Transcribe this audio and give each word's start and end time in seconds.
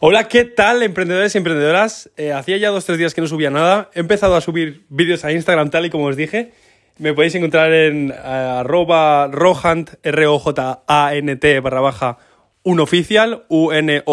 Hola, 0.00 0.28
¿qué 0.28 0.44
tal, 0.44 0.84
emprendedores 0.84 1.34
y 1.34 1.38
emprendedoras? 1.38 2.08
Eh, 2.16 2.32
hacía 2.32 2.56
ya 2.56 2.68
dos 2.70 2.84
o 2.84 2.86
tres 2.86 2.98
días 2.98 3.14
que 3.14 3.20
no 3.20 3.26
subía 3.26 3.50
nada. 3.50 3.90
He 3.96 3.98
empezado 3.98 4.36
a 4.36 4.40
subir 4.40 4.84
vídeos 4.90 5.24
a 5.24 5.32
Instagram, 5.32 5.70
tal 5.70 5.86
y 5.86 5.90
como 5.90 6.04
os 6.04 6.14
dije. 6.16 6.52
Me 6.98 7.14
podéis 7.14 7.34
encontrar 7.34 7.72
en 7.72 8.12
uh, 8.12 8.60
arroba 8.60 9.26
rohant, 9.26 9.90
R-O-J-A-N-T 10.04 11.58
barra 11.58 11.80
baja, 11.80 12.18
un 12.62 12.78
oficial, 12.78 13.44
U-N-O-F-F-I-C-I-A-L, 13.48 14.06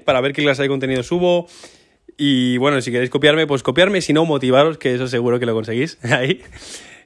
para 0.00 0.20
ver 0.20 0.34
qué 0.34 0.42
clase 0.42 0.60
de 0.60 0.68
contenido 0.68 1.02
subo. 1.02 1.48
Y 2.18 2.58
bueno, 2.58 2.82
si 2.82 2.92
queréis 2.92 3.08
copiarme, 3.08 3.46
pues 3.46 3.62
copiarme, 3.62 4.02
si 4.02 4.12
no, 4.12 4.26
motivaros, 4.26 4.76
que 4.76 4.92
eso 4.94 5.08
seguro 5.08 5.40
que 5.40 5.46
lo 5.46 5.54
conseguís 5.54 5.96
ahí 6.04 6.42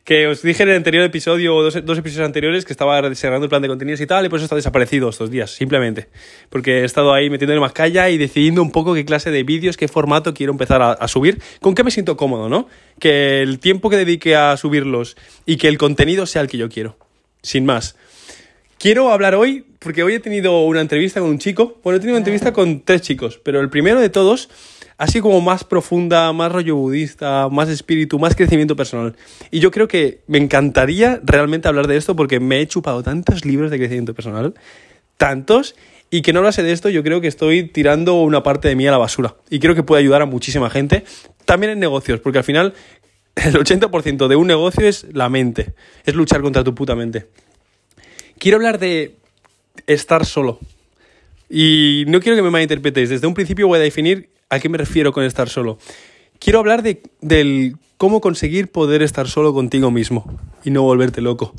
que 0.04 0.26
os 0.26 0.42
dije 0.42 0.62
en 0.62 0.68
el 0.68 0.76
anterior 0.76 1.02
episodio, 1.02 1.56
o 1.56 1.62
dos, 1.62 1.82
dos, 1.84 1.98
episodios 1.98 2.26
anteriores, 2.26 2.66
que 2.66 2.72
estaba 2.74 3.02
cerrando 3.14 3.44
el 3.44 3.48
plan 3.48 3.62
de 3.62 3.68
contenidos 3.68 4.00
y 4.02 4.06
tal, 4.06 4.26
y 4.26 4.28
por 4.28 4.38
eso 4.38 4.44
está 4.44 4.54
desaparecido 4.54 5.08
estos 5.08 5.30
días, 5.30 5.50
simplemente. 5.50 6.08
Porque 6.50 6.80
he 6.80 6.84
estado 6.84 7.14
ahí 7.14 7.30
metiéndole 7.30 7.58
más 7.58 7.72
calla 7.72 8.10
y 8.10 8.18
decidiendo 8.18 8.60
un 8.60 8.70
poco 8.70 8.92
qué 8.94 9.06
clase 9.06 9.30
de 9.30 9.42
vídeos, 9.44 9.78
qué 9.78 9.88
formato 9.88 10.34
quiero 10.34 10.52
empezar 10.52 10.82
a, 10.82 10.92
a, 10.92 11.08
subir, 11.08 11.40
con 11.60 11.74
qué 11.74 11.82
me 11.82 11.90
siento 11.90 12.18
cómodo, 12.18 12.50
¿no? 12.50 12.68
Que 12.98 13.40
el 13.40 13.58
tiempo 13.58 13.88
que 13.88 13.96
dedique 13.96 14.36
a 14.36 14.56
subirlos 14.58 15.16
y 15.46 15.56
que 15.56 15.68
el 15.68 15.78
contenido 15.78 16.26
sea 16.26 16.42
el 16.42 16.48
que 16.48 16.58
yo 16.58 16.68
quiero. 16.68 16.98
Sin 17.42 17.64
más. 17.64 17.96
Quiero 18.84 19.10
hablar 19.10 19.34
hoy, 19.34 19.64
porque 19.78 20.02
hoy 20.02 20.12
he 20.12 20.20
tenido 20.20 20.60
una 20.66 20.82
entrevista 20.82 21.18
con 21.18 21.30
un 21.30 21.38
chico, 21.38 21.80
bueno, 21.82 21.96
he 21.96 22.00
tenido 22.00 22.16
una 22.16 22.18
entrevista 22.18 22.52
con 22.52 22.82
tres 22.82 23.00
chicos, 23.00 23.40
pero 23.42 23.60
el 23.60 23.70
primero 23.70 23.98
de 23.98 24.10
todos 24.10 24.50
así 24.98 25.22
como 25.22 25.40
más 25.40 25.64
profunda, 25.64 26.30
más 26.34 26.52
rollo 26.52 26.76
budista, 26.76 27.48
más 27.50 27.70
espíritu, 27.70 28.18
más 28.18 28.36
crecimiento 28.36 28.76
personal. 28.76 29.16
Y 29.50 29.60
yo 29.60 29.70
creo 29.70 29.88
que 29.88 30.20
me 30.26 30.36
encantaría 30.36 31.18
realmente 31.24 31.66
hablar 31.66 31.86
de 31.86 31.96
esto 31.96 32.14
porque 32.14 32.40
me 32.40 32.60
he 32.60 32.66
chupado 32.66 33.02
tantos 33.02 33.46
libros 33.46 33.70
de 33.70 33.78
crecimiento 33.78 34.12
personal, 34.12 34.52
tantos, 35.16 35.76
y 36.10 36.20
que 36.20 36.34
no 36.34 36.40
hablase 36.40 36.62
de 36.62 36.72
esto, 36.72 36.90
yo 36.90 37.02
creo 37.02 37.22
que 37.22 37.28
estoy 37.28 37.66
tirando 37.66 38.20
una 38.20 38.42
parte 38.42 38.68
de 38.68 38.76
mí 38.76 38.86
a 38.86 38.90
la 38.90 38.98
basura. 38.98 39.34
Y 39.48 39.60
creo 39.60 39.74
que 39.74 39.82
puede 39.82 40.02
ayudar 40.02 40.20
a 40.20 40.26
muchísima 40.26 40.68
gente, 40.68 41.04
también 41.46 41.72
en 41.72 41.78
negocios, 41.78 42.20
porque 42.20 42.36
al 42.36 42.44
final 42.44 42.74
el 43.36 43.54
80% 43.54 44.28
de 44.28 44.36
un 44.36 44.46
negocio 44.46 44.86
es 44.86 45.06
la 45.10 45.30
mente, 45.30 45.72
es 46.04 46.14
luchar 46.14 46.42
contra 46.42 46.62
tu 46.62 46.74
puta 46.74 46.94
mente. 46.94 47.28
Quiero 48.44 48.56
hablar 48.56 48.78
de 48.78 49.14
estar 49.86 50.26
solo. 50.26 50.58
Y 51.48 52.04
no 52.08 52.20
quiero 52.20 52.36
que 52.36 52.42
me 52.42 52.50
malinterpretéis. 52.50 53.08
Desde 53.08 53.26
un 53.26 53.32
principio 53.32 53.66
voy 53.66 53.78
a 53.78 53.80
definir 53.82 54.28
¿A 54.50 54.60
qué 54.60 54.68
me 54.68 54.76
refiero 54.76 55.14
con 55.14 55.24
estar 55.24 55.48
solo? 55.48 55.78
Quiero 56.38 56.58
hablar 56.58 56.82
de 56.82 57.74
cómo 57.96 58.20
conseguir 58.20 58.70
poder 58.70 59.00
estar 59.00 59.28
solo 59.28 59.54
contigo 59.54 59.90
mismo 59.90 60.38
y 60.62 60.70
no 60.70 60.82
volverte 60.82 61.22
loco. 61.22 61.54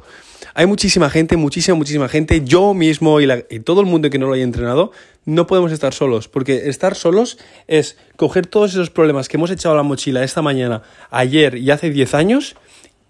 Hay 0.53 0.67
muchísima 0.67 1.09
gente, 1.09 1.36
muchísima, 1.38 1.75
muchísima 1.75 2.08
gente, 2.08 2.44
yo 2.45 2.75
mismo 2.75 3.19
y, 3.19 3.28
y, 3.50 3.59
todo 3.61 3.81
el 3.81 3.88
mundo 3.88 4.11
que 4.11 4.19
no 4.19 4.28
lo 4.28 4.33
haya 4.33 4.44
entrenado, 4.44 4.91
no 5.25 5.47
podemos 5.47 5.72
estar 5.72 5.94
solos, 5.94 6.28
porque 6.28 6.69
estar 6.69 6.95
solos 6.95 7.39
es 7.67 7.97
coger 8.16 8.45
todos 8.45 8.72
esos 8.72 8.91
problemas 8.91 9.28
que 9.28 9.38
hemos 9.38 9.50
echado 9.50 9.73
a 9.73 9.78
la 9.78 9.83
mochila 9.83 10.23
esta 10.23 10.44
mañana, 10.44 10.83
ayer 11.09 11.58
y 11.58 11.72
hace 11.72 11.89
10 11.89 12.13
años 12.13 12.56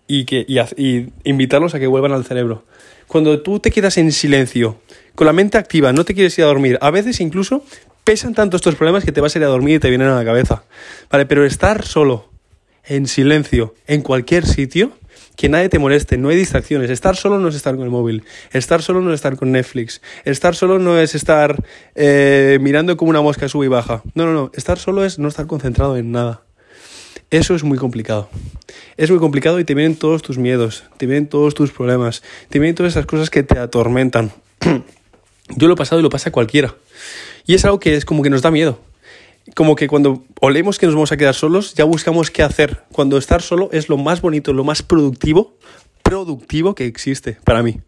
y, 0.08 0.26
que, 0.26 0.46
y, 0.48 0.60
y 0.60 1.10
invitarlos 1.24 1.76
a 1.76 1.80
que 1.80 1.88
vuelvan 1.88 2.12
al 2.12 2.26
cerebro. 2.26 2.64
Cuando 3.08 3.42
tú 3.42 3.60
te 3.60 3.72
quedas 3.72 3.98
en 3.98 4.12
silencio, 4.12 4.78
con 5.14 5.28
la 5.28 5.34
mente 5.34 5.58
activa, 5.58 5.94
no 5.94 6.06
te 6.06 6.14
quieres 6.14 6.38
ir 6.38 6.44
a 6.44 6.48
dormir, 6.48 6.78
a 6.82 6.92
veces 6.92 7.20
incluso 7.20 7.64
pesan 8.04 8.34
tanto 8.34 8.56
estos 8.56 8.76
problemas 8.76 9.04
que 9.04 9.12
te 9.12 9.22
vas 9.22 9.36
a 9.36 9.40
ir 9.40 9.46
a 9.46 9.48
dormir 9.48 9.76
y 9.76 9.80
te 9.80 9.90
vienen 9.90 10.08
a 10.08 10.16
la 10.16 10.26
cabeza. 10.26 10.64
Vale, 11.10 11.26
pero 11.26 11.46
estar 11.46 11.86
solo, 11.86 12.30
en 12.86 13.08
silencio, 13.08 13.76
en 13.88 14.02
cualquier 14.02 14.46
sitio, 14.46 14.92
que 15.36 15.50
nadie 15.50 15.70
te 15.70 15.80
moleste, 15.80 16.18
no 16.18 16.30
hay 16.30 16.38
distracciones. 16.38 16.90
Estar 16.90 17.16
solo 17.16 17.40
no 17.40 17.48
es 17.48 17.56
estar 17.56 17.76
con 17.76 17.84
el 17.84 17.90
móvil, 17.90 18.24
estar 18.52 18.82
solo 18.82 19.02
no 19.02 19.12
es 19.12 19.16
estar 19.16 19.36
con 19.36 19.52
Netflix, 19.52 20.02
estar 20.24 20.56
solo 20.56 20.80
no 20.80 21.00
es 21.00 21.16
estar 21.16 21.62
eh, 21.96 22.58
mirando 22.62 22.96
como 22.96 23.10
una 23.10 23.22
mosca 23.22 23.50
sube 23.50 23.66
y 23.66 23.70
baja. 23.70 24.02
No, 24.14 24.26
no, 24.26 24.34
no, 24.34 24.52
estar 24.54 24.78
solo 24.78 25.04
es 25.04 25.20
no 25.20 25.28
estar 25.28 25.48
concentrado 25.48 25.98
en 25.98 26.12
nada. 26.12 26.44
Eso 27.36 27.54
es 27.54 27.66
muy 27.66 27.78
complicado. 27.78 28.30
Es 28.96 29.12
muy 29.12 29.20
complicado 29.20 29.60
y 29.60 29.66
te 29.66 29.76
vienen 29.76 29.98
todos 29.98 30.22
tus 30.22 30.38
miedos, 30.38 30.86
te 30.96 31.06
vienen 31.06 31.28
todos 31.28 31.54
tus 31.54 31.70
problemas, 31.70 32.24
te 32.48 32.60
vienen 32.60 32.76
todas 32.76 32.94
esas 32.94 33.06
cosas 33.06 33.30
que 33.30 33.44
te 33.44 33.60
atormentan. 33.60 34.32
Yo 35.58 35.68
lo 35.68 35.74
he 35.74 35.76
pasado 35.76 36.00
y 36.00 36.02
lo 36.02 36.10
pasa 36.10 36.32
cualquiera. 36.32 36.76
Y 37.46 37.54
es 37.54 37.66
algo 37.66 37.78
que 37.78 37.96
es 37.96 38.06
como 38.06 38.24
que 38.24 38.30
nos 38.30 38.42
da 38.42 38.52
miedo. 38.52 38.80
Como 39.54 39.76
que 39.76 39.90
cuando 39.90 40.24
olemos 40.40 40.80
que 40.80 40.86
nos 40.86 40.96
vamos 40.96 41.12
a 41.12 41.18
quedar 41.18 41.36
solos, 41.36 41.74
ya 41.74 41.84
buscamos 41.84 42.32
qué 42.32 42.42
hacer. 42.42 42.84
Cuando 42.94 43.18
estar 43.18 43.42
solo 43.42 43.68
es 43.74 43.90
lo 43.90 43.98
más 43.98 44.22
bonito, 44.22 44.54
lo 44.54 44.64
más 44.64 44.82
productivo, 44.82 45.58
productivo 46.04 46.74
que 46.74 46.86
existe 46.86 47.38
para 47.44 47.64
mí. 47.64 47.82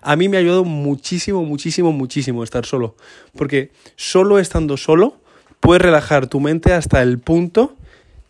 A 0.00 0.14
mí 0.14 0.28
me 0.28 0.36
ha 0.36 0.40
ayudado 0.40 0.62
muchísimo, 0.62 1.44
muchísimo, 1.44 1.90
muchísimo 1.90 2.44
estar 2.44 2.66
solo. 2.66 2.94
Porque 3.36 3.72
solo 3.96 4.38
estando 4.38 4.76
solo, 4.76 5.16
puedes 5.58 5.82
relajar 5.82 6.28
tu 6.28 6.38
mente 6.38 6.72
hasta 6.72 7.02
el 7.02 7.18
punto 7.18 7.74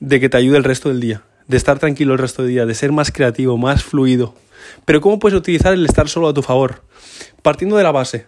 de 0.03 0.19
que 0.19 0.29
te 0.29 0.37
ayude 0.37 0.57
el 0.57 0.65
resto 0.65 0.89
del 0.89 1.01
día. 1.01 1.23
De 1.47 1.57
estar 1.57 1.79
tranquilo 1.79 2.13
el 2.13 2.19
resto 2.19 2.43
del 2.43 2.51
día, 2.51 2.67
de 2.67 2.75
ser 2.75 2.91
más 2.91 3.13
creativo, 3.13 3.57
más 3.57 3.85
fluido. 3.85 4.35
Pero 4.85 5.01
¿cómo 5.01 5.21
puedes 5.21 5.39
utilizar 5.39 5.73
el 5.73 5.87
estar 5.87 6.09
solo 6.09 6.29
a 6.29 6.35
tu 6.35 6.43
favor? 6.43 6.83
Partiendo 7.43 7.77
de 7.77 7.85
la 7.85 7.93
base, 7.93 8.27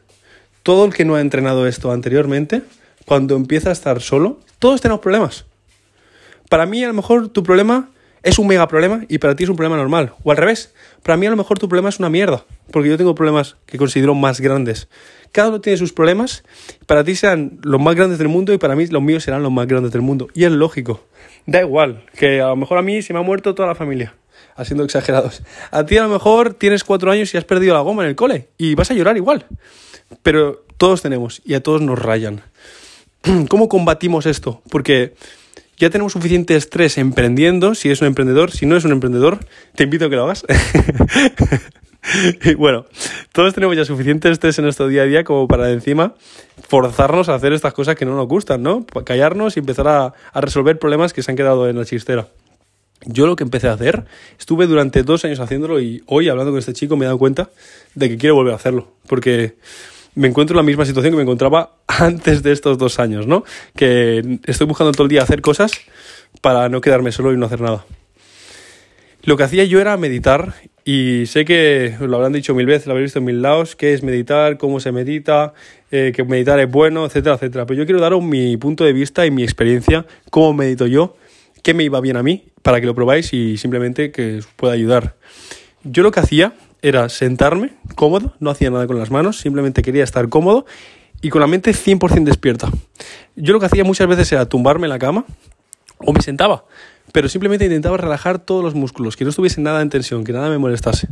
todo 0.63 0.85
el 0.85 0.95
que 0.95 1.05
no 1.05 1.17
ha 1.17 1.21
entrenado 1.21 1.67
esto 1.67 1.91
anteriormente, 1.91 2.63
cuando 3.07 3.35
empieza 3.35 3.71
a 3.71 3.73
estar 3.73 4.01
solo, 4.01 4.39
todos 4.61 4.81
tenemos 4.81 5.01
problemas. 5.01 5.47
Para 6.49 6.65
mí 6.65 6.85
a 6.85 6.89
lo 6.89 6.95
mejor 6.95 7.29
tu 7.29 7.43
problema 7.43 7.89
es 8.23 8.39
un 8.39 8.47
mega 8.47 8.69
problema 8.69 9.05
y 9.09 9.19
para 9.19 9.35
ti 9.35 9.43
es 9.43 9.51
un 9.51 9.57
problema 9.57 9.77
normal. 9.77 10.15
O 10.23 10.31
al 10.31 10.37
revés, 10.37 10.73
para 11.03 11.17
mí 11.17 11.27
a 11.27 11.31
lo 11.31 11.37
mejor 11.37 11.59
tu 11.59 11.69
problema 11.69 11.89
es 11.89 11.99
una 11.99 12.09
mierda, 12.09 12.45
porque 12.71 12.89
yo 12.89 12.97
tengo 12.97 13.15
problemas 13.15 13.57
que 13.67 13.79
considero 13.79 14.15
más 14.15 14.41
grandes. 14.41 14.89
Cada 15.33 15.49
uno 15.49 15.61
tiene 15.61 15.77
sus 15.77 15.93
problemas, 15.93 16.45
para 16.87 17.03
ti 17.03 17.17
serán 17.17 17.59
los 17.63 17.81
más 17.81 17.97
grandes 17.97 18.19
del 18.19 18.29
mundo 18.29 18.53
y 18.53 18.59
para 18.59 18.77
mí 18.77 18.87
los 18.87 19.03
míos 19.03 19.25
serán 19.25 19.43
los 19.43 19.51
más 19.51 19.67
grandes 19.67 19.93
del 19.93 20.03
mundo. 20.03 20.29
Y 20.35 20.45
es 20.45 20.53
lógico. 20.53 21.05
Da 21.47 21.61
igual, 21.61 22.05
que 22.17 22.41
a 22.41 22.47
lo 22.47 22.57
mejor 22.57 22.79
a 22.79 22.83
mí 22.83 23.03
se 23.03 23.13
me 23.13 23.19
ha 23.19 23.23
muerto 23.23 23.55
toda 23.55 23.69
la 23.69 23.75
familia, 23.75 24.15
haciendo 24.55 24.85
exagerados. 24.85 25.43
A 25.71 25.85
ti 25.85 25.97
a 25.97 26.05
lo 26.05 26.09
mejor 26.09 26.55
tienes 26.55 26.85
cuatro 26.85 27.11
años 27.11 27.35
y 27.35 27.37
has 27.37 27.45
perdido 27.45 27.75
la 27.75 27.81
goma 27.81 28.05
en 28.05 28.11
el 28.11 28.17
cole 28.17 28.49
y 28.59 28.75
vas 28.75 28.91
a 28.91 28.95
llorar 28.95 29.17
igual. 29.17 29.47
Pero 30.23 30.65
todos 30.77 31.03
tenemos 31.03 31.43
y 31.45 31.55
a 31.55 31.63
todos 31.63 31.83
nos 31.83 31.99
rayan. 31.99 32.43
¿Cómo 33.49 33.69
combatimos 33.69 34.27
esto? 34.27 34.63
Porque 34.71 35.15
ya 35.77 35.91
tenemos 35.91 36.13
suficiente 36.13 36.55
estrés 36.57 36.99
emprendiendo, 36.99 37.75
si 37.75 37.91
es 37.91 38.01
un 38.01 38.07
emprendedor, 38.07 38.53
si 38.53 38.67
no 38.67 38.77
es 38.77 38.85
un 38.85 38.93
emprendedor, 38.93 39.41
te 39.75 39.85
invito 39.85 40.07
a 40.07 40.11
que 40.11 40.17
lo 40.17 40.25
hagas. 40.25 40.45
y 42.45 42.55
bueno, 42.55 42.87
todos 43.33 43.55
tenemos 43.55 43.77
ya 43.77 43.85
suficiente 43.85 44.31
estrés 44.31 44.59
en 44.59 44.65
nuestro 44.65 44.89
día 44.89 45.03
a 45.03 45.07
día 45.07 45.25
como 45.25 45.49
para 45.49 45.71
encima 45.71 46.15
forzarnos 46.69 47.29
a 47.29 47.35
hacer 47.35 47.53
estas 47.53 47.75
cosas 47.75 47.97
que 47.97 48.05
no 48.05 48.17
nos 48.17 48.29
gustan, 48.29 48.63
¿no? 48.63 48.87
Callarnos 49.05 49.57
y 49.57 49.61
empezar 49.61 49.89
a, 49.89 50.15
a 50.33 50.41
resolver 50.41 50.79
problemas 50.79 51.13
que 51.13 51.23
se 51.23 51.31
han 51.31 51.37
quedado 51.37 51.69
en 51.69 51.77
la 51.77 51.85
chistera. 51.85 52.29
Yo 53.07 53.27
lo 53.27 53.37
que 53.37 53.45
empecé 53.45 53.69
a 53.69 53.73
hacer, 53.73 54.05
estuve 54.39 54.67
durante 54.67 55.03
dos 55.03 55.25
años 55.25 55.41
haciéndolo 55.41 55.81
y 55.81 56.03
hoy 56.07 56.29
hablando 56.29 56.53
con 56.53 56.59
este 56.59 56.73
chico 56.73 56.97
me 56.97 57.05
he 57.05 57.07
dado 57.07 57.19
cuenta 57.19 57.51
de 57.95 58.09
que 58.09 58.17
quiero 58.17 58.35
volver 58.35 58.55
a 58.55 58.57
hacerlo. 58.57 58.93
Porque 59.07 59.57
me 60.15 60.29
encuentro 60.29 60.55
en 60.55 60.59
la 60.59 60.63
misma 60.63 60.87
situación 60.87 61.13
que 61.13 61.17
me 61.17 61.23
encontraba 61.23 61.77
antes 61.87 62.43
de 62.43 62.53
estos 62.53 62.79
dos 62.79 62.99
años, 62.99 63.27
¿no? 63.27 63.45
Que 63.77 64.39
estoy 64.45 64.67
buscando 64.67 64.93
todo 64.93 65.05
el 65.05 65.11
día 65.11 65.23
hacer 65.23 65.43
cosas 65.43 65.73
para 66.41 66.69
no 66.69 66.81
quedarme 66.81 67.13
solo 67.13 67.33
y 67.33 67.37
no 67.37 67.47
hacer 67.47 67.61
nada. 67.61 67.85
Lo 69.23 69.37
que 69.37 69.43
hacía 69.43 69.65
yo 69.65 69.81
era 69.81 69.97
meditar 69.97 70.55
y 70.85 71.25
sé 71.27 71.45
que 71.45 71.97
lo 71.99 72.17
habrán 72.17 72.33
dicho 72.33 72.55
mil 72.55 72.67
veces, 72.67 72.87
lo 72.87 72.93
habréis 72.93 73.07
visto 73.07 73.19
en 73.21 73.25
mil 73.25 73.41
lados, 73.41 73.75
qué 73.75 73.95
es 73.95 74.03
meditar, 74.03 74.59
cómo 74.59 74.81
se 74.81 74.93
medita, 74.93 75.55
eh, 75.91 76.13
que 76.15 76.25
meditar 76.25 76.61
es 76.61 76.71
bueno, 76.71 77.07
etcétera, 77.07 77.37
etcétera. 77.37 77.65
Pero 77.65 77.79
yo 77.79 77.87
quiero 77.87 78.01
daros 78.01 78.23
mi 78.23 78.57
punto 78.59 78.85
de 78.85 78.93
vista 78.93 79.25
y 79.25 79.31
mi 79.31 79.43
experiencia, 79.43 80.07
cómo 80.31 80.53
medito 80.53 80.87
yo, 80.87 81.17
qué 81.63 81.73
me 81.73 81.85
iba 81.85 82.01
bien 82.01 82.19
a 82.19 82.23
mí, 82.23 82.45
para 82.63 82.81
que 82.81 82.87
lo 82.87 82.95
probáis 82.95 83.33
y 83.33 83.57
simplemente 83.57 84.11
que 84.11 84.39
os 84.39 84.47
pueda 84.47 84.75
ayudar. 84.75 85.15
Yo 85.85 86.03
lo 86.03 86.11
que 86.11 86.21
hacía 86.21 86.53
era 86.83 87.09
sentarme 87.09 87.73
cómodo, 87.95 88.35
no 88.39 88.51
hacía 88.51 88.71
nada 88.71 88.87
con 88.87 88.99
las 88.99 89.11
manos, 89.11 89.39
simplemente 89.39 89.81
quería 89.81 90.05
estar 90.05 90.29
cómodo 90.29 90.67
y 91.23 91.31
con 91.31 91.41
la 91.41 91.47
mente 91.47 91.71
100% 91.71 92.25
despierta. 92.25 92.71
Yo 93.37 93.55
lo 93.55 93.61
que 93.61 93.67
hacía 93.67 93.85
muchas 93.85 94.07
veces 94.07 94.31
era 94.33 94.47
tumbarme 94.47 94.85
en 94.85 94.91
la 94.91 94.99
cama 94.99 95.25
o 95.99 96.13
me 96.13 96.21
sentaba, 96.21 96.67
pero 97.15 97.29
simplemente 97.29 97.65
intentaba 97.65 97.97
relajar 97.97 98.41
todos 98.41 98.65
los 98.65 98.75
músculos, 98.75 99.17
que 99.17 99.23
no 99.23 99.31
estuviese 99.31 99.61
nada 99.61 99.81
en 99.83 99.89
tensión, 99.89 100.25
que 100.25 100.33
nada 100.33 100.51
me 100.51 100.59
molestase. 100.59 101.07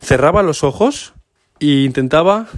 Cerraba 0.00 0.42
los 0.42 0.64
ojos 0.64 1.12
e 1.60 1.84
intentaba 1.84 2.48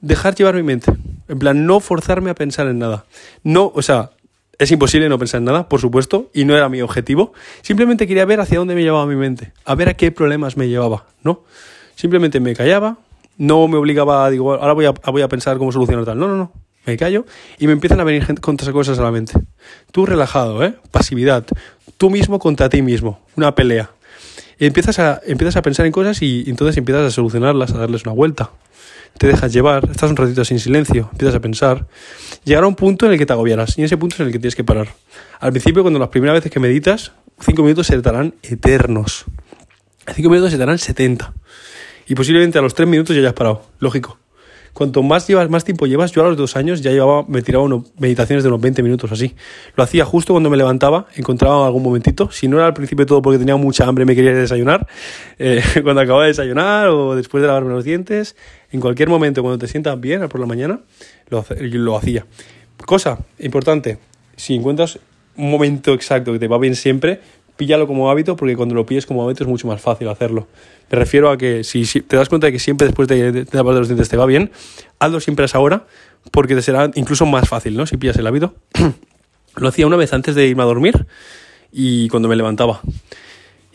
dejar 0.00 0.36
llevar 0.36 0.54
mi 0.54 0.62
mente. 0.62 0.92
En 1.26 1.40
plan, 1.40 1.66
no 1.66 1.80
forzarme 1.80 2.30
a 2.30 2.36
pensar 2.36 2.68
en 2.68 2.78
nada. 2.78 3.06
No, 3.42 3.72
o 3.74 3.82
sea, 3.82 4.12
es 4.60 4.70
imposible 4.70 5.08
no 5.08 5.18
pensar 5.18 5.38
en 5.38 5.46
nada, 5.46 5.68
por 5.68 5.80
supuesto, 5.80 6.30
y 6.32 6.44
no 6.44 6.56
era 6.56 6.68
mi 6.68 6.80
objetivo. 6.80 7.32
Simplemente 7.60 8.06
quería 8.06 8.24
ver 8.24 8.38
hacia 8.38 8.60
dónde 8.60 8.76
me 8.76 8.84
llevaba 8.84 9.04
mi 9.06 9.16
mente, 9.16 9.52
a 9.64 9.74
ver 9.74 9.88
a 9.88 9.94
qué 9.94 10.12
problemas 10.12 10.56
me 10.56 10.68
llevaba, 10.68 11.06
¿no? 11.24 11.42
Simplemente 11.96 12.38
me 12.38 12.54
callaba, 12.54 12.98
no 13.36 13.66
me 13.66 13.78
obligaba 13.78 14.24
a, 14.24 14.30
digo, 14.30 14.54
ahora 14.54 14.74
voy 14.74 14.84
a, 14.86 14.92
voy 14.92 15.22
a 15.22 15.28
pensar 15.28 15.58
cómo 15.58 15.72
solucionar 15.72 16.04
tal. 16.04 16.20
No, 16.20 16.28
no, 16.28 16.36
no. 16.36 16.52
Me 16.86 16.96
callo 16.96 17.26
y 17.58 17.66
me 17.66 17.72
empiezan 17.72 18.00
a 18.00 18.04
venir 18.04 18.22
esas 18.22 18.70
cosas 18.70 18.98
a 18.98 19.02
la 19.02 19.10
mente. 19.10 19.34
Tú 19.92 20.06
relajado, 20.06 20.64
¿eh? 20.64 20.74
Pasividad. 20.90 21.46
Tú 21.98 22.10
mismo 22.10 22.38
contra 22.38 22.68
ti 22.68 22.82
mismo. 22.82 23.20
Una 23.36 23.54
pelea. 23.54 23.90
Y 24.58 24.66
empiezas 24.66 24.98
a, 24.98 25.20
empiezas 25.26 25.56
a 25.56 25.62
pensar 25.62 25.86
en 25.86 25.92
cosas 25.92 26.20
y 26.22 26.44
entonces 26.46 26.76
empiezas 26.76 27.06
a 27.06 27.10
solucionarlas, 27.10 27.72
a 27.72 27.78
darles 27.78 28.04
una 28.04 28.12
vuelta. 28.12 28.50
te 29.18 29.26
dejas 29.26 29.52
llevar, 29.52 29.88
estás 29.90 30.10
un 30.10 30.16
ratito 30.16 30.44
sin 30.44 30.60
silencio, 30.60 31.08
empiezas 31.12 31.34
a 31.34 31.40
pensar, 31.40 31.86
llegará 32.44 32.66
un 32.66 32.74
punto 32.74 33.06
en 33.06 33.12
el 33.12 33.18
que 33.18 33.26
te 33.26 33.32
agobiarás 33.32 33.76
y 33.78 33.82
ese 33.82 33.96
punto 33.96 34.14
es 34.14 34.20
en 34.20 34.26
el 34.26 34.32
que 34.32 34.38
tienes 34.38 34.54
que 34.54 34.64
parar. 34.64 34.88
Al 35.40 35.50
principio, 35.52 35.82
cuando 35.82 35.98
las 35.98 36.08
primeras 36.08 36.36
veces 36.36 36.52
que 36.52 36.60
meditas, 36.60 37.12
cinco 37.40 37.62
minutos 37.62 37.86
se 37.86 37.96
te 37.96 38.02
darán 38.02 38.34
eternos. 38.42 39.24
Cinco 40.14 40.30
minutos 40.30 40.50
se 40.50 40.56
te 40.56 40.60
darán 40.60 40.78
70. 40.78 41.34
Y 42.06 42.14
posiblemente 42.14 42.58
a 42.58 42.62
los 42.62 42.74
tres 42.74 42.88
minutos 42.88 43.14
ya 43.14 43.20
hayas 43.20 43.34
parado. 43.34 43.62
Lógico. 43.78 44.18
Cuanto 44.72 45.02
más 45.02 45.26
llevas, 45.26 45.50
más 45.50 45.64
tiempo 45.64 45.86
llevas, 45.86 46.12
yo 46.12 46.24
a 46.24 46.28
los 46.28 46.36
dos 46.36 46.56
años 46.56 46.80
ya 46.80 46.90
llevaba, 46.90 47.24
me 47.26 47.42
tiraba 47.42 47.64
unos, 47.64 47.92
meditaciones 47.98 48.44
de 48.44 48.48
unos 48.48 48.60
20 48.60 48.82
minutos 48.82 49.10
así. 49.12 49.34
Lo 49.76 49.82
hacía 49.82 50.04
justo 50.04 50.32
cuando 50.32 50.50
me 50.50 50.56
levantaba, 50.56 51.06
encontraba 51.16 51.66
algún 51.66 51.82
momentito. 51.82 52.30
Si 52.30 52.48
no 52.48 52.56
era 52.56 52.66
al 52.66 52.74
principio 52.74 53.06
todo 53.06 53.20
porque 53.22 53.38
tenía 53.38 53.56
mucha 53.56 53.86
hambre 53.86 54.02
y 54.02 54.06
me 54.06 54.14
quería 54.14 54.32
desayunar, 54.32 54.86
eh, 55.38 55.62
cuando 55.82 56.00
acababa 56.00 56.22
de 56.24 56.28
desayunar 56.28 56.88
o 56.88 57.16
después 57.16 57.42
de 57.42 57.48
lavarme 57.48 57.70
los 57.70 57.84
dientes, 57.84 58.36
en 58.70 58.80
cualquier 58.80 59.08
momento 59.08 59.42
cuando 59.42 59.58
te 59.58 59.66
sientas 59.66 60.00
bien 60.00 60.28
por 60.28 60.40
la 60.40 60.46
mañana, 60.46 60.80
lo 61.28 61.96
hacía. 61.96 62.26
Cosa 62.86 63.18
importante, 63.38 63.98
si 64.36 64.54
encuentras 64.54 64.98
un 65.36 65.50
momento 65.50 65.92
exacto 65.94 66.32
que 66.32 66.38
te 66.38 66.48
va 66.48 66.58
bien 66.58 66.74
siempre, 66.74 67.20
píllalo 67.60 67.86
como 67.86 68.10
hábito 68.10 68.36
porque 68.36 68.56
cuando 68.56 68.74
lo 68.74 68.86
pilles 68.86 69.04
como 69.04 69.22
hábito 69.22 69.44
es 69.44 69.48
mucho 69.50 69.68
más 69.68 69.82
fácil 69.82 70.08
hacerlo. 70.08 70.48
Me 70.90 70.98
refiero 70.98 71.30
a 71.30 71.36
que 71.36 71.62
si, 71.62 71.84
te 71.84 72.16
das 72.16 72.30
cuenta 72.30 72.46
de 72.46 72.54
que 72.54 72.58
siempre 72.58 72.86
después 72.86 73.06
de, 73.06 73.32
de, 73.32 73.44
de 73.44 73.62
los 73.62 73.86
dientes 73.86 74.08
te 74.08 74.16
va 74.16 74.24
bien, 74.24 74.50
hazlo 74.98 75.20
siempre 75.20 75.42
a 75.42 75.44
esa 75.44 75.58
hora 75.58 75.84
porque 76.30 76.54
te 76.54 76.62
será 76.62 76.90
incluso 76.94 77.26
más 77.26 77.46
fácil, 77.46 77.76
¿no? 77.76 77.86
Si 77.86 77.98
pillas 77.98 78.16
el 78.16 78.26
hábito. 78.26 78.54
lo 79.56 79.68
hacía 79.68 79.86
una 79.86 79.96
vez 79.96 80.14
antes 80.14 80.34
de 80.34 80.46
irme 80.46 80.62
a 80.62 80.66
dormir 80.66 81.06
y 81.70 82.08
cuando 82.08 82.30
me 82.30 82.36
levantaba. 82.36 82.80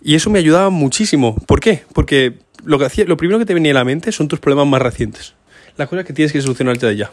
Y 0.01 0.15
eso 0.15 0.31
me 0.31 0.39
ayudaba 0.39 0.71
muchísimo. 0.71 1.35
¿Por 1.45 1.59
qué? 1.59 1.83
Porque 1.93 2.39
lo, 2.63 2.79
que 2.79 2.85
hacía, 2.85 3.05
lo 3.05 3.17
primero 3.17 3.37
que 3.37 3.45
te 3.45 3.53
venía 3.53 3.71
a 3.71 3.75
la 3.75 3.83
mente 3.83 4.11
son 4.11 4.27
tus 4.27 4.39
problemas 4.39 4.65
más 4.65 4.81
recientes 4.81 5.35
la 5.77 5.87
cosa 5.87 6.03
que 6.03 6.13
tienes 6.13 6.31
que 6.31 6.41
solucionarte 6.41 6.85
de 6.85 6.95
ya. 6.95 7.11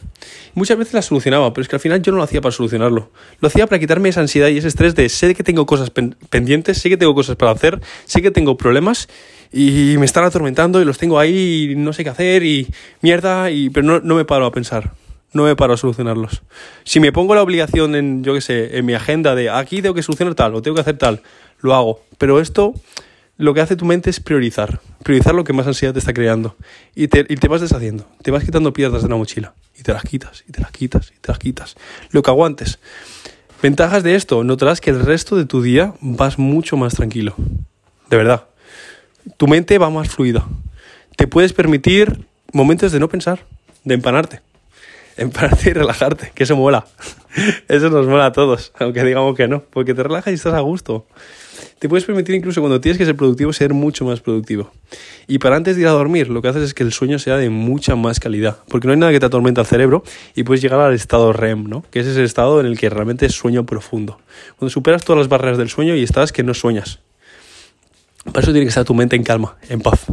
Muchas 0.54 0.78
veces 0.78 0.94
la 0.94 1.02
solucionaba, 1.02 1.52
pero 1.52 1.62
es 1.62 1.68
que 1.68 1.76
al 1.76 1.80
final 1.80 2.02
yo 2.02 2.12
no 2.12 2.18
lo 2.18 2.24
hacía 2.24 2.40
para 2.40 2.52
solucionarlo. 2.52 3.10
Lo 3.40 3.48
hacía 3.48 3.66
para 3.66 3.78
quitarme 3.78 4.08
esa 4.08 4.20
ansiedad 4.20 4.48
y 4.48 4.58
ese 4.58 4.68
estrés 4.68 4.94
de 4.94 5.08
sé 5.08 5.34
que 5.34 5.42
tengo 5.42 5.66
cosas 5.66 5.90
pendientes, 5.90 6.78
sé 6.78 6.88
que 6.88 6.96
tengo 6.96 7.14
cosas 7.14 7.36
para 7.36 7.50
hacer, 7.50 7.80
sé 8.04 8.22
que 8.22 8.30
tengo 8.30 8.56
problemas 8.56 9.08
y 9.52 9.96
me 9.98 10.06
están 10.06 10.24
atormentando 10.24 10.80
y 10.80 10.84
los 10.84 10.98
tengo 10.98 11.18
ahí 11.18 11.70
y 11.72 11.74
no 11.76 11.92
sé 11.92 12.04
qué 12.04 12.10
hacer 12.10 12.44
y 12.44 12.68
mierda, 13.00 13.50
y, 13.50 13.70
pero 13.70 13.86
no, 13.86 14.00
no 14.00 14.14
me 14.14 14.24
paro 14.24 14.46
a 14.46 14.52
pensar. 14.52 14.92
No 15.32 15.44
me 15.44 15.56
paro 15.56 15.72
a 15.72 15.76
solucionarlos. 15.78 16.42
Si 16.84 17.00
me 17.00 17.10
pongo 17.10 17.34
la 17.34 17.42
obligación 17.42 17.94
en, 17.94 18.22
yo 18.22 18.34
qué 18.34 18.42
sé, 18.42 18.76
en 18.76 18.84
mi 18.84 18.92
agenda 18.92 19.34
de 19.34 19.48
aquí 19.48 19.80
tengo 19.80 19.94
que 19.94 20.02
solucionar 20.02 20.34
tal 20.34 20.54
o 20.54 20.60
tengo 20.60 20.74
que 20.74 20.82
hacer 20.82 20.98
tal, 20.98 21.22
lo 21.60 21.74
hago. 21.74 22.02
Pero 22.18 22.38
esto 22.38 22.74
lo 23.38 23.54
que 23.54 23.60
hace 23.60 23.76
tu 23.76 23.84
mente 23.84 24.10
es 24.10 24.20
priorizar, 24.20 24.80
priorizar 25.02 25.34
lo 25.34 25.44
que 25.44 25.52
más 25.52 25.66
ansiedad 25.66 25.92
te 25.92 25.98
está 25.98 26.12
creando. 26.12 26.56
Y 26.94 27.08
te, 27.08 27.20
y 27.28 27.36
te 27.36 27.48
vas 27.48 27.60
deshaciendo, 27.60 28.06
te 28.22 28.30
vas 28.30 28.44
quitando 28.44 28.72
piedras 28.72 29.02
de 29.02 29.08
la 29.08 29.16
mochila 29.16 29.54
y 29.78 29.82
te 29.82 29.92
las 29.92 30.02
quitas 30.02 30.44
y 30.48 30.52
te 30.52 30.60
las 30.60 30.70
quitas 30.70 31.12
y 31.16 31.18
te 31.20 31.28
las 31.28 31.38
quitas, 31.38 31.76
lo 32.10 32.22
que 32.22 32.30
aguantes. 32.30 32.78
Ventajas 33.62 34.02
de 34.02 34.16
esto, 34.16 34.44
notarás 34.44 34.80
que 34.80 34.90
el 34.90 35.00
resto 35.00 35.36
de 35.36 35.46
tu 35.46 35.62
día 35.62 35.94
vas 36.00 36.38
mucho 36.38 36.76
más 36.76 36.94
tranquilo, 36.94 37.34
de 38.10 38.16
verdad. 38.16 38.44
Tu 39.36 39.46
mente 39.46 39.78
va 39.78 39.88
más 39.88 40.08
fluida, 40.08 40.44
te 41.16 41.28
puedes 41.28 41.52
permitir 41.52 42.26
momentos 42.52 42.92
de 42.92 42.98
no 42.98 43.08
pensar, 43.08 43.46
de 43.84 43.94
empanarte, 43.94 44.40
empanarte 45.16 45.70
y 45.70 45.72
relajarte, 45.72 46.32
que 46.34 46.42
eso 46.42 46.56
mola, 46.56 46.86
eso 47.68 47.88
nos 47.88 48.06
mola 48.06 48.26
a 48.26 48.32
todos, 48.32 48.72
aunque 48.78 49.04
digamos 49.04 49.36
que 49.36 49.46
no, 49.46 49.62
porque 49.62 49.94
te 49.94 50.02
relajas 50.02 50.32
y 50.32 50.34
estás 50.34 50.54
a 50.54 50.60
gusto 50.60 51.06
te 51.82 51.88
puedes 51.88 52.04
permitir 52.04 52.36
incluso 52.36 52.60
cuando 52.60 52.80
tienes 52.80 52.96
que 52.96 53.04
ser 53.04 53.16
productivo 53.16 53.52
ser 53.52 53.74
mucho 53.74 54.04
más 54.04 54.20
productivo. 54.20 54.70
Y 55.26 55.40
para 55.40 55.56
antes 55.56 55.74
de 55.74 55.82
ir 55.82 55.88
a 55.88 55.90
dormir, 55.90 56.28
lo 56.28 56.40
que 56.40 56.46
haces 56.46 56.62
es 56.62 56.74
que 56.74 56.84
el 56.84 56.92
sueño 56.92 57.18
sea 57.18 57.36
de 57.38 57.50
mucha 57.50 57.96
más 57.96 58.20
calidad, 58.20 58.58
porque 58.68 58.86
no 58.86 58.92
hay 58.92 59.00
nada 59.00 59.10
que 59.10 59.18
te 59.18 59.26
atormente 59.26 59.58
al 59.58 59.66
cerebro 59.66 60.04
y 60.36 60.44
puedes 60.44 60.62
llegar 60.62 60.78
al 60.78 60.94
estado 60.94 61.32
REM, 61.32 61.68
¿no? 61.68 61.84
Que 61.90 61.98
es 61.98 62.06
ese 62.06 62.22
estado 62.22 62.60
en 62.60 62.66
el 62.66 62.78
que 62.78 62.88
realmente 62.88 63.26
es 63.26 63.32
sueño 63.32 63.66
profundo. 63.66 64.20
Cuando 64.56 64.70
superas 64.70 65.02
todas 65.04 65.18
las 65.18 65.28
barreras 65.28 65.58
del 65.58 65.70
sueño 65.70 65.96
y 65.96 66.04
estás 66.04 66.30
que 66.30 66.44
no 66.44 66.54
sueñas. 66.54 67.00
Para 68.26 68.42
eso 68.42 68.52
tiene 68.52 68.64
que 68.64 68.68
estar 68.68 68.84
tu 68.84 68.94
mente 68.94 69.16
en 69.16 69.24
calma, 69.24 69.56
en 69.68 69.80
paz. 69.80 70.06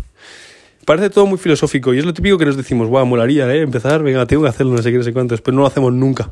Parece 0.86 1.12
todo 1.12 1.27
muy 1.27 1.38
filosófico 1.38 1.94
y 1.94 2.00
es 2.00 2.06
lo 2.06 2.15
típico 2.15 2.39
que 2.39 2.45
nos 2.45 2.57
decimos, 2.57 2.88
guau, 2.88 3.06
molaría, 3.06 3.48
¿eh? 3.54 3.62
Empezar, 3.62 4.01
venga, 4.01 4.25
tengo 4.25 4.42
que 4.42 4.50
hacerlo, 4.50 4.72
no 4.72 4.81
sé 4.81 4.89
qué, 4.89 4.98
no 4.98 5.04
sé 5.04 5.13
cuántos, 5.13 5.42
pero 5.42 5.54
no 5.54 5.62
lo 5.62 5.68
hacemos 5.68 5.94
nunca. 5.94 6.31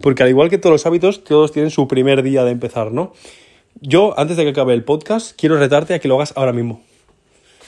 Porque 0.00 0.24
al 0.24 0.30
igual 0.30 0.50
que 0.50 0.58
todos 0.58 0.72
los 0.72 0.86
hábitos, 0.86 1.22
todos 1.22 1.52
tienen 1.52 1.70
su 1.70 1.86
primer 1.86 2.24
día 2.24 2.42
de 2.42 2.50
empezar, 2.50 2.90
¿no? 2.90 3.12
Yo, 3.80 4.18
antes 4.18 4.36
de 4.36 4.44
que 4.44 4.50
acabe 4.50 4.74
el 4.74 4.84
podcast, 4.84 5.38
quiero 5.38 5.58
retarte 5.58 5.94
a 5.94 5.98
que 5.98 6.08
lo 6.08 6.14
hagas 6.16 6.32
ahora 6.36 6.52
mismo. 6.52 6.82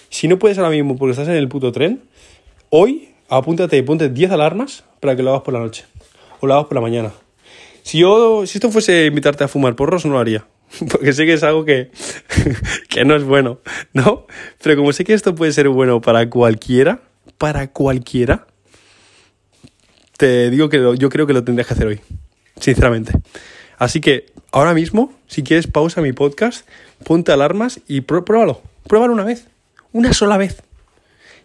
Si 0.09 0.29
no 0.29 0.39
puedes 0.39 0.59
ahora 0.59 0.71
mismo 0.71 0.97
porque 0.97 1.11
estás 1.13 1.29
en 1.29 1.35
el 1.35 1.49
puto 1.49 1.73
tren, 1.73 2.03
hoy 2.71 3.11
apúntate 3.29 3.77
y 3.77 3.83
ponte 3.83 4.09
10 4.09 4.31
alarmas 4.31 4.85
para 5.01 5.17
que 5.17 5.23
lo 5.23 5.31
hagas 5.31 5.43
por 5.43 5.55
la 5.55 5.61
noche. 5.61 5.85
O 6.41 6.47
lo 6.47 6.55
hagas 6.55 6.67
por 6.67 6.77
la 6.77 6.81
mañana. 6.81 7.13
Si 7.83 7.99
yo, 7.99 8.47
si 8.47 8.59
esto 8.59 8.71
fuese 8.71 9.07
invitarte 9.07 9.45
a 9.45 9.49
fumar 9.49 9.77
porros, 9.77 10.07
no 10.07 10.13
lo 10.13 10.19
haría. 10.19 10.47
Porque 10.91 11.13
sé 11.13 11.27
que 11.27 11.35
es 11.35 11.43
algo 11.43 11.65
que, 11.65 11.91
que 12.89 13.05
no 13.05 13.17
es 13.17 13.25
bueno, 13.25 13.61
¿no? 13.93 14.27
Pero 14.63 14.77
como 14.77 14.93
sé 14.93 15.05
que 15.05 15.15
esto 15.15 15.35
puede 15.35 15.53
ser 15.53 15.69
bueno 15.69 16.01
para 16.01 16.29
cualquiera, 16.31 17.01
para 17.39 17.69
cualquiera, 17.73 18.47
te 20.17 20.51
digo 20.51 20.69
que 20.69 20.79
yo 20.99 21.09
creo 21.09 21.27
que 21.27 21.33
lo 21.33 21.45
tendrías 21.45 21.67
que 21.67 21.75
hacer 21.75 21.87
hoy. 21.87 22.01
Sinceramente. 22.59 23.13
Así 23.79 24.01
que 24.01 24.27
ahora 24.51 24.73
mismo, 24.73 25.13
si 25.27 25.43
quieres, 25.43 25.67
pausa 25.67 26.01
mi 26.01 26.13
podcast, 26.13 26.67
ponte 27.05 27.33
alarmas 27.33 27.81
y 27.89 28.03
pruébalo. 28.03 28.63
Pruébalo 28.87 29.13
una 29.13 29.25
vez. 29.25 29.47
Una 29.93 30.13
sola 30.13 30.37
vez. 30.37 30.63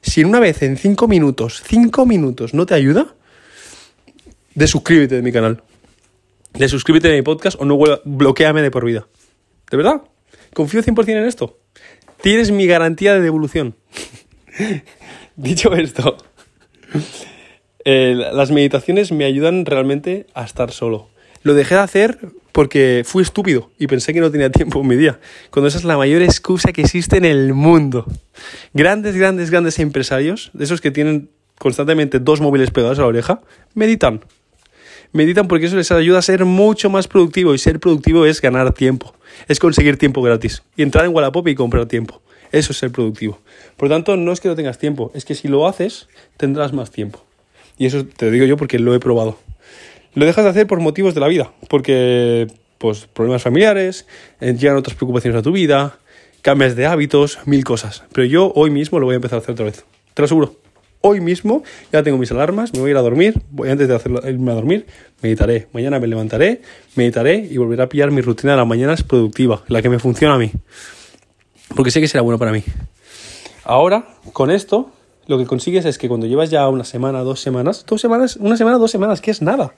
Si 0.02 0.22
en 0.22 0.28
una 0.28 0.40
vez, 0.40 0.62
en 0.64 0.78
cinco 0.78 1.08
minutos, 1.08 1.64
cinco 1.66 2.06
minutos 2.06 2.54
no 2.54 2.66
te 2.66 2.74
ayuda, 2.74 3.14
desuscríbete 4.56 5.16
de 5.16 5.22
mi 5.22 5.32
canal. 5.32 5.64
Desuscríbete 6.54 7.08
de 7.08 7.16
mi 7.16 7.22
podcast 7.22 7.60
o 7.60 7.66
no 7.66 7.80
bloqueame 8.04 8.62
de 8.62 8.72
por 8.72 8.86
vida. 8.86 9.08
¿De 9.70 9.78
verdad? 9.78 10.02
Confío 10.54 10.84
100% 10.84 11.10
en 11.10 11.26
esto. 11.26 11.60
Tienes 12.22 12.52
mi 12.52 12.68
garantía 12.68 13.14
de 13.14 13.22
devolución. 13.22 13.76
Dicho 15.36 15.74
esto, 15.74 16.18
eh, 17.86 18.16
las 18.16 18.52
meditaciones 18.52 19.12
me 19.12 19.26
ayudan 19.26 19.66
realmente 19.66 20.28
a 20.34 20.44
estar 20.44 20.72
solo. 20.72 21.10
Lo 21.42 21.54
dejé 21.54 21.76
de 21.76 21.82
hacer 21.82 22.20
porque 22.52 23.04
fui 23.06 23.24
estúpido 23.24 23.72
y 23.78 23.88
pensé 23.88 24.14
que 24.14 24.20
no 24.20 24.32
tenía 24.32 24.52
tiempo 24.52 24.82
en 24.82 24.88
mi 24.88 24.96
día, 24.96 25.20
cuando 25.50 25.68
esa 25.68 25.78
es 25.78 25.84
la 25.84 25.98
mayor 25.98 26.22
excusa 26.22 26.72
que 26.72 26.82
existe 26.82 27.18
en 27.18 27.26
el 27.26 27.54
mundo. 27.54 28.06
Grandes, 28.74 29.16
grandes, 29.16 29.52
grandes 29.52 29.80
empresarios, 29.80 30.52
de 30.54 30.64
esos 30.64 30.82
que 30.82 30.92
tienen 30.92 31.30
constantemente 31.58 32.20
dos 32.20 32.42
móviles 32.42 32.72
pegados 32.72 33.00
a 33.00 33.04
la 33.04 33.08
oreja, 33.08 33.42
meditan. 33.74 34.22
Meditan 35.14 35.48
porque 35.48 35.66
eso 35.66 35.76
les 35.76 35.92
ayuda 35.92 36.20
a 36.20 36.22
ser 36.22 36.46
mucho 36.46 36.90
más 36.90 37.08
productivo 37.08 37.54
y 37.54 37.58
ser 37.58 37.80
productivo 37.80 38.26
es 38.26 38.42
ganar 38.42 38.74
tiempo, 38.74 39.14
es 39.48 39.60
conseguir 39.60 39.98
tiempo 39.98 40.22
gratis 40.22 40.64
y 40.76 40.84
entrar 40.84 41.06
en 41.06 41.14
Wallapop 41.14 41.48
y 41.48 41.56
comprar 41.56 41.86
tiempo. 41.86 42.22
Eso 42.52 42.74
es 42.74 42.80
ser 42.80 42.92
productivo. 42.92 43.40
Por 43.78 43.88
lo 43.90 43.96
tanto, 43.96 44.18
no 44.18 44.34
es 44.34 44.42
que 44.42 44.50
no 44.50 44.56
tengas 44.56 44.78
tiempo, 44.78 45.12
es 45.14 45.24
que 45.24 45.36
si 45.36 45.48
lo 45.48 45.68
haces, 45.68 46.08
tendrás 46.38 46.74
más 46.74 46.92
tiempo. 46.92 47.24
Y 47.78 47.86
eso 47.86 48.06
te 48.06 48.26
lo 48.26 48.32
digo 48.32 48.46
yo 48.46 48.58
porque 48.58 48.78
lo 48.78 48.94
he 48.94 49.00
probado 49.00 49.38
lo 50.14 50.26
dejas 50.26 50.44
de 50.44 50.50
hacer 50.50 50.68
por 50.68 50.80
motivos 50.80 51.14
de 51.14 51.22
la 51.22 51.28
vida, 51.28 51.52
porque 51.68 52.48
pues 52.78 53.06
problemas 53.06 53.44
familiares, 53.44 54.08
eh, 54.40 54.56
llegan 54.58 54.76
otras 54.76 54.96
preocupaciones 54.96 55.40
a 55.40 55.44
tu 55.44 55.52
vida, 55.52 56.00
cambias 56.42 56.76
de 56.76 56.88
hábitos, 56.88 57.40
mil 57.46 57.64
cosas. 57.64 58.04
Pero 58.12 58.26
yo 58.26 58.52
hoy 58.56 58.72
mismo 58.72 59.00
lo 59.00 59.06
voy 59.06 59.14
a 59.14 59.18
empezar 59.18 59.38
a 59.38 59.42
hacer 59.42 59.54
otra 59.54 59.66
vez. 59.66 59.86
Te 60.14 60.22
lo 60.22 60.26
aseguro. 60.26 60.56
Hoy 61.04 61.20
mismo 61.20 61.64
ya 61.92 62.04
tengo 62.04 62.18
mis 62.18 62.32
alarmas, 62.32 62.74
me 62.74 62.80
voy 62.80 62.90
a 62.90 62.92
ir 62.92 62.98
a 62.98 63.02
dormir, 63.02 63.42
voy 63.50 63.70
antes 63.70 63.88
de 63.88 63.96
hacerlo, 63.96 64.22
irme 64.28 64.52
a 64.52 64.56
dormir, 64.56 64.86
meditaré. 65.22 65.68
Mañana 65.74 66.00
me 66.00 66.06
levantaré, 66.08 66.62
meditaré 66.96 67.38
y 67.38 67.58
volveré 67.58 67.84
a 67.84 67.90
pillar 67.90 68.12
mi 68.12 68.22
rutina 68.22 68.54
de 68.54 68.58
las 68.58 68.68
mañanas 68.68 69.02
productiva, 69.02 69.64
la 69.68 69.82
que 69.82 69.90
me 69.90 69.98
funciona 69.98 70.36
a 70.36 70.38
mí. 70.38 70.52
Porque 71.76 71.90
sé 71.90 72.02
que 72.02 72.08
será 72.08 72.22
bueno 72.22 72.38
para 72.38 72.52
mí. 72.52 72.64
Ahora, 73.64 74.06
con 74.34 74.52
esto, 74.52 74.92
lo 75.28 75.38
que 75.38 75.46
consigues 75.46 75.86
es 75.86 75.98
que 75.98 76.08
cuando 76.08 76.26
llevas 76.26 76.50
ya 76.50 76.68
una 76.68 76.84
semana, 76.84 77.20
dos 77.20 77.40
semanas, 77.40 77.86
dos 77.88 78.02
semanas, 78.02 78.38
una 78.38 78.58
semana, 78.58 78.78
dos 78.78 78.92
semanas, 78.92 79.22
que 79.22 79.32
es 79.32 79.42
nada. 79.42 79.74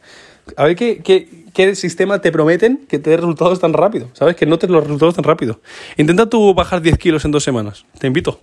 A 0.55 0.65
ver 0.65 0.75
qué, 0.75 1.01
qué, 1.03 1.45
qué 1.53 1.75
sistema 1.75 2.19
te 2.21 2.31
prometen 2.31 2.85
que 2.88 3.00
te 3.00 3.12
dé 3.12 3.17
resultados 3.17 3.59
tan 3.59 3.73
rápido, 3.73 4.09
¿sabes? 4.13 4.35
Que 4.35 4.45
notes 4.45 4.69
los 4.69 4.83
resultados 4.83 5.15
tan 5.15 5.23
rápido. 5.23 5.59
Intenta 5.97 6.29
tú 6.29 6.53
bajar 6.53 6.81
10 6.81 6.97
kilos 6.97 7.25
en 7.25 7.31
dos 7.31 7.43
semanas, 7.43 7.85
te 8.00 8.07
invito. 8.07 8.41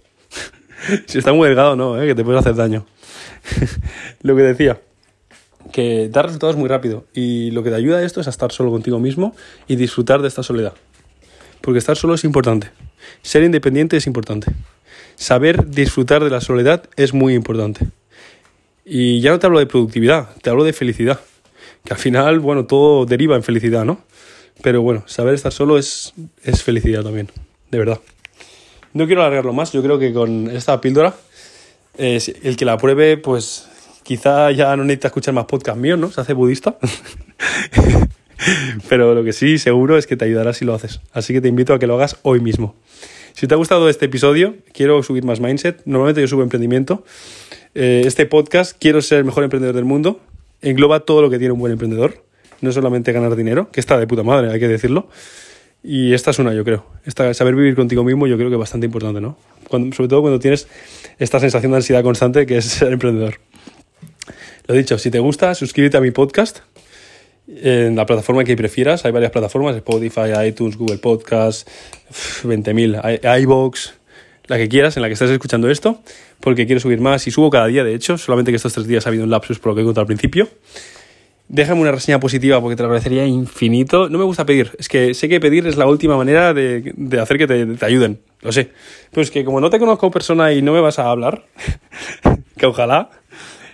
si 1.06 1.18
está 1.18 1.32
muy 1.32 1.48
delgado, 1.48 1.74
no, 1.74 2.00
¿eh? 2.00 2.06
que 2.06 2.14
te 2.14 2.24
puede 2.24 2.38
hacer 2.38 2.54
daño. 2.54 2.86
lo 4.22 4.36
que 4.36 4.42
decía, 4.42 4.80
que 5.72 6.08
da 6.10 6.22
resultados 6.22 6.56
muy 6.56 6.68
rápido 6.68 7.06
y 7.14 7.50
lo 7.50 7.62
que 7.62 7.70
te 7.70 7.76
ayuda 7.76 7.98
a 7.98 8.02
esto 8.02 8.20
es 8.20 8.26
a 8.26 8.30
estar 8.30 8.52
solo 8.52 8.70
contigo 8.70 8.98
mismo 8.98 9.34
y 9.66 9.76
disfrutar 9.76 10.22
de 10.22 10.28
esta 10.28 10.42
soledad. 10.42 10.74
Porque 11.60 11.78
estar 11.78 11.96
solo 11.96 12.14
es 12.14 12.24
importante. 12.24 12.70
Ser 13.22 13.42
independiente 13.42 13.96
es 13.96 14.06
importante 14.06 14.52
saber 15.20 15.68
disfrutar 15.68 16.24
de 16.24 16.30
la 16.30 16.40
soledad 16.40 16.88
es 16.96 17.12
muy 17.12 17.34
importante. 17.34 17.86
Y 18.86 19.20
ya 19.20 19.30
no 19.30 19.38
te 19.38 19.46
hablo 19.46 19.58
de 19.58 19.66
productividad, 19.66 20.34
te 20.40 20.48
hablo 20.48 20.64
de 20.64 20.72
felicidad. 20.72 21.20
Que 21.84 21.92
al 21.92 21.98
final, 21.98 22.40
bueno, 22.40 22.64
todo 22.64 23.04
deriva 23.04 23.36
en 23.36 23.42
felicidad, 23.42 23.84
¿no? 23.84 24.00
Pero 24.62 24.80
bueno, 24.80 25.04
saber 25.06 25.34
estar 25.34 25.52
solo 25.52 25.76
es, 25.76 26.14
es 26.42 26.62
felicidad 26.62 27.02
también, 27.02 27.28
de 27.70 27.78
verdad. 27.78 28.00
No 28.94 29.06
quiero 29.06 29.20
alargarlo 29.20 29.52
más, 29.52 29.72
yo 29.72 29.82
creo 29.82 29.98
que 29.98 30.12
con 30.12 30.50
esta 30.50 30.80
píldora 30.80 31.14
Eh, 31.98 32.18
el 32.42 32.56
que 32.56 32.64
la 32.64 32.78
pruebe, 32.78 33.18
pues 33.18 33.68
quizá 34.02 34.50
ya 34.52 34.74
no 34.74 34.84
necesita 34.84 35.08
escuchar 35.08 35.34
más 35.34 35.44
podcast 35.44 35.76
míos, 35.76 35.98
¿no? 35.98 36.10
Se 36.10 36.20
hace 36.22 36.32
budista. 36.32 36.78
Pero 38.88 39.14
lo 39.14 39.22
que 39.22 39.34
sí, 39.34 39.58
seguro 39.58 39.98
es 39.98 40.06
que 40.06 40.16
te 40.16 40.24
ayudará 40.24 40.54
si 40.54 40.64
lo 40.64 40.72
haces. 40.74 41.00
Así 41.12 41.34
que 41.34 41.42
te 41.42 41.48
invito 41.48 41.74
a 41.74 41.78
que 41.78 41.86
lo 41.86 41.96
hagas 41.96 42.16
hoy 42.22 42.40
mismo. 42.40 42.74
Si 43.34 43.46
te 43.46 43.54
ha 43.54 43.56
gustado 43.56 43.88
este 43.88 44.06
episodio, 44.06 44.56
quiero 44.72 45.02
subir 45.02 45.24
más 45.24 45.40
mindset. 45.40 45.82
Normalmente 45.84 46.20
yo 46.20 46.28
subo 46.28 46.42
emprendimiento. 46.42 47.04
Eh, 47.74 48.02
este 48.04 48.26
podcast, 48.26 48.76
quiero 48.78 49.00
ser 49.02 49.18
el 49.18 49.24
mejor 49.24 49.44
emprendedor 49.44 49.74
del 49.74 49.84
mundo, 49.84 50.20
engloba 50.60 51.00
todo 51.00 51.22
lo 51.22 51.30
que 51.30 51.38
tiene 51.38 51.52
un 51.52 51.60
buen 51.60 51.72
emprendedor. 51.72 52.24
No 52.60 52.72
solamente 52.72 53.12
ganar 53.12 53.36
dinero, 53.36 53.70
que 53.70 53.80
está 53.80 53.98
de 53.98 54.06
puta 54.06 54.22
madre, 54.22 54.52
hay 54.52 54.60
que 54.60 54.68
decirlo. 54.68 55.08
Y 55.82 56.12
esta 56.12 56.30
es 56.30 56.38
una, 56.38 56.52
yo 56.52 56.64
creo. 56.64 56.84
Esta, 57.06 57.32
saber 57.32 57.54
vivir 57.54 57.74
contigo 57.74 58.04
mismo, 58.04 58.26
yo 58.26 58.36
creo 58.36 58.50
que 58.50 58.56
es 58.56 58.60
bastante 58.60 58.86
importante, 58.86 59.20
¿no? 59.20 59.38
sobre 59.70 60.08
todo 60.08 60.20
cuando 60.20 60.40
tienes 60.40 60.66
esta 61.18 61.38
sensación 61.38 61.70
de 61.72 61.76
ansiedad 61.76 62.02
constante 62.02 62.44
que 62.44 62.58
es 62.58 62.64
ser 62.66 62.92
emprendedor. 62.92 63.40
Lo 64.66 64.74
dicho, 64.74 64.98
si 64.98 65.10
te 65.10 65.20
gusta, 65.20 65.54
suscríbete 65.54 65.96
a 65.96 66.00
mi 66.00 66.10
podcast 66.10 66.60
en 67.62 67.96
la 67.96 68.06
plataforma 68.06 68.44
que 68.44 68.56
prefieras. 68.56 69.04
Hay 69.04 69.12
varias 69.12 69.32
plataformas, 69.32 69.76
Spotify, 69.76 70.46
iTunes, 70.46 70.76
Google 70.76 70.98
Podcast, 70.98 71.68
20.000, 72.44 73.42
iBox, 73.42 73.94
la 74.46 74.56
que 74.56 74.68
quieras, 74.68 74.96
en 74.96 75.02
la 75.02 75.08
que 75.08 75.14
estés 75.14 75.30
escuchando 75.30 75.70
esto, 75.70 76.00
porque 76.40 76.66
quiero 76.66 76.80
subir 76.80 77.00
más 77.00 77.26
y 77.26 77.30
subo 77.30 77.50
cada 77.50 77.66
día, 77.66 77.84
de 77.84 77.94
hecho, 77.94 78.18
solamente 78.18 78.50
que 78.52 78.56
estos 78.56 78.72
tres 78.72 78.86
días 78.86 79.06
ha 79.06 79.10
habido 79.10 79.24
un 79.24 79.30
lapsus 79.30 79.58
por 79.58 79.72
lo 79.72 79.76
que 79.76 79.82
he 79.82 79.84
contado 79.84 80.02
al 80.02 80.06
principio. 80.06 80.48
Déjame 81.48 81.80
una 81.80 81.90
reseña 81.90 82.20
positiva 82.20 82.60
porque 82.60 82.76
te 82.76 82.82
lo 82.84 82.88
agradecería 82.88 83.26
infinito. 83.26 84.08
No 84.08 84.18
me 84.18 84.24
gusta 84.24 84.46
pedir, 84.46 84.70
es 84.78 84.88
que 84.88 85.14
sé 85.14 85.28
que 85.28 85.40
pedir 85.40 85.66
es 85.66 85.76
la 85.76 85.86
última 85.86 86.16
manera 86.16 86.54
de, 86.54 86.94
hacer 87.20 87.38
que 87.38 87.48
te, 87.48 87.66
te, 87.66 87.86
ayuden, 87.86 88.20
lo 88.40 88.52
sé. 88.52 88.70
Pero 89.10 89.22
es 89.22 89.32
que 89.32 89.44
como 89.44 89.60
no 89.60 89.68
te 89.68 89.80
conozco 89.80 90.12
persona 90.12 90.52
y 90.52 90.62
no 90.62 90.72
me 90.72 90.80
vas 90.80 91.00
a 91.00 91.10
hablar, 91.10 91.44
que 92.56 92.66
ojalá, 92.66 93.10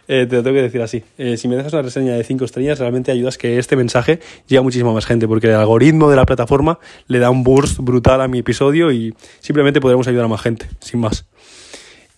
eh, 0.08 0.26
te 0.28 0.36
lo 0.36 0.42
tengo 0.42 0.56
que 0.56 0.62
decir 0.62 0.82
así. 0.82 1.02
Eh, 1.18 1.36
si 1.36 1.48
me 1.48 1.56
dejas 1.56 1.72
una 1.72 1.82
reseña 1.82 2.14
de 2.14 2.24
5 2.24 2.44
estrellas, 2.44 2.78
realmente 2.78 3.10
ayudas 3.10 3.38
que 3.38 3.58
este 3.58 3.76
mensaje 3.76 4.20
llegue 4.46 4.58
a 4.58 4.62
muchísima 4.62 4.92
más 4.92 5.06
gente, 5.06 5.26
porque 5.26 5.48
el 5.48 5.54
algoritmo 5.54 6.10
de 6.10 6.16
la 6.16 6.26
plataforma 6.26 6.78
le 7.08 7.18
da 7.18 7.30
un 7.30 7.42
burst 7.42 7.78
brutal 7.80 8.20
a 8.20 8.28
mi 8.28 8.38
episodio 8.38 8.92
y 8.92 9.14
simplemente 9.40 9.80
podremos 9.80 10.06
ayudar 10.08 10.26
a 10.26 10.28
más 10.28 10.42
gente, 10.42 10.68
sin 10.80 11.00
más. 11.00 11.26